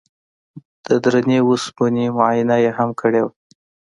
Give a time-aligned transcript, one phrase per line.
[0.85, 3.31] د درندې وسپنې معاینه یې هم کړې وه